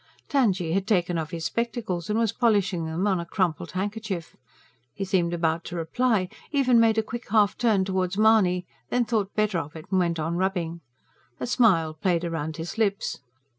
Tangye 0.29 0.71
had 0.73 0.87
taken 0.87 1.19
off 1.19 1.29
his 1.29 1.45
spectacles 1.45 2.09
and 2.09 2.17
was 2.17 2.31
polishing 2.31 2.87
them 2.87 3.05
on 3.05 3.19
a 3.19 3.23
crumpled 3.27 3.73
handkerchief. 3.73 4.35
He 4.95 5.05
seemed 5.05 5.31
about 5.31 5.63
to 5.65 5.75
reply, 5.75 6.27
even 6.51 6.79
made 6.79 6.97
a 6.97 7.03
quick 7.03 7.29
half 7.29 7.55
turn 7.55 7.85
towards 7.85 8.17
Mahony; 8.17 8.65
then 8.89 9.05
thought 9.05 9.35
better 9.35 9.59
of 9.59 9.75
it, 9.75 9.85
and 9.91 9.99
went 9.99 10.17
on 10.17 10.37
rubbing. 10.37 10.81
A 11.39 11.45
smile 11.45 11.93
played 11.93 12.23
round 12.23 12.57
his 12.57 12.79
lips. 12.79 13.19